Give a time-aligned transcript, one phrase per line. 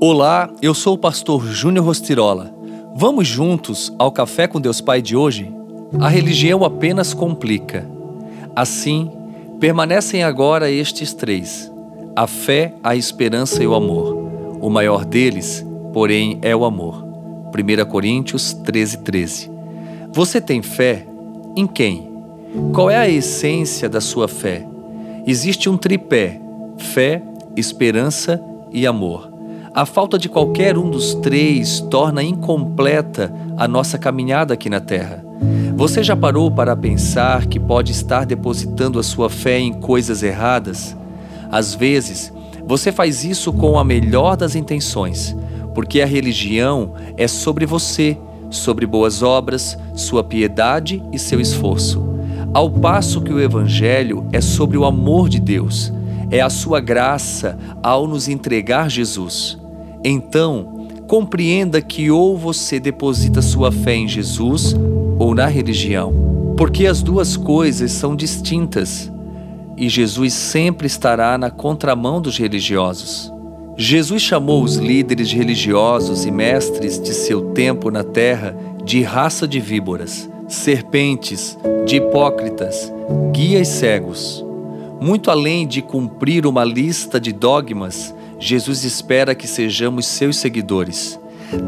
[0.00, 2.52] Olá, eu sou o pastor Júnior Rostirola.
[2.96, 5.50] Vamos juntos ao Café com Deus Pai de hoje?
[6.00, 7.88] A religião apenas complica.
[8.56, 9.10] Assim,
[9.60, 11.70] permanecem agora estes três:
[12.14, 14.58] a fé, a esperança e o amor.
[14.60, 17.04] O maior deles, porém, é o amor.
[17.54, 19.50] 1 Coríntios 13, 13.
[20.12, 21.06] Você tem fé?
[21.56, 22.12] Em quem?
[22.74, 24.66] Qual é a essência da sua fé?
[25.24, 26.40] Existe um tripé:
[26.76, 27.22] fé,
[27.56, 28.42] esperança
[28.72, 29.33] e amor.
[29.74, 35.24] A falta de qualquer um dos três torna incompleta a nossa caminhada aqui na Terra.
[35.74, 40.96] Você já parou para pensar que pode estar depositando a sua fé em coisas erradas?
[41.50, 42.32] Às vezes,
[42.64, 45.34] você faz isso com a melhor das intenções,
[45.74, 48.16] porque a religião é sobre você,
[48.50, 52.00] sobre boas obras, sua piedade e seu esforço.
[52.54, 55.92] Ao passo que o Evangelho é sobre o amor de Deus,
[56.30, 59.63] é a sua graça ao nos entregar Jesus.
[60.04, 64.76] Então, compreenda que ou você deposita sua fé em Jesus
[65.18, 69.10] ou na religião, porque as duas coisas são distintas
[69.76, 73.32] e Jesus sempre estará na contramão dos religiosos.
[73.76, 79.58] Jesus chamou os líderes religiosos e mestres de seu tempo na terra de raça de
[79.58, 82.92] víboras, serpentes, de hipócritas,
[83.32, 84.44] guias cegos.
[85.00, 88.14] Muito além de cumprir uma lista de dogmas,
[88.46, 91.18] Jesus espera que sejamos seus seguidores.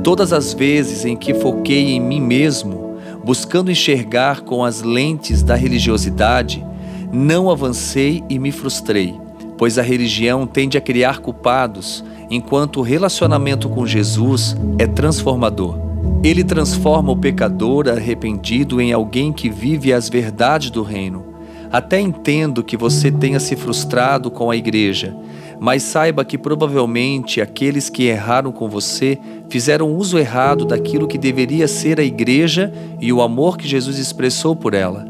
[0.05, 5.55] Todas as vezes em que foquei em mim mesmo, buscando enxergar com as lentes da
[5.55, 6.63] religiosidade,
[7.11, 9.15] não avancei e me frustrei,
[9.57, 15.79] pois a religião tende a criar culpados, enquanto o relacionamento com Jesus é transformador.
[16.23, 21.25] Ele transforma o pecador arrependido em alguém que vive as verdades do reino.
[21.73, 25.17] Até entendo que você tenha se frustrado com a igreja,
[25.59, 29.19] mas saiba que provavelmente aqueles que erraram com você
[29.49, 34.55] fizeram uso errado daquilo que deveria ser a igreja e o amor que Jesus expressou
[34.55, 35.07] por ela.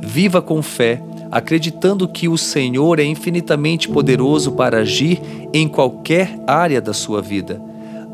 [0.00, 5.20] Viva com fé, acreditando que o Senhor é infinitamente poderoso para agir
[5.52, 7.60] em qualquer área da sua vida.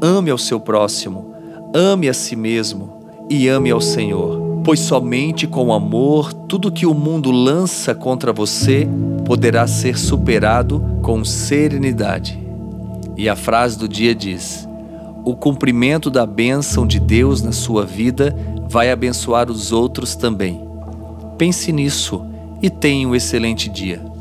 [0.01, 1.35] Ame ao seu próximo,
[1.75, 3.01] ame a si mesmo
[3.31, 8.89] e ame ao Senhor pois somente com amor tudo que o mundo lança contra você
[9.27, 12.43] poderá ser superado com serenidade.
[13.17, 14.67] E a frase do dia diz:
[15.23, 18.35] O cumprimento da bênção de Deus na sua vida
[18.69, 20.67] vai abençoar os outros também.
[21.37, 22.25] Pense nisso
[22.63, 24.14] e tenha um excelente dia.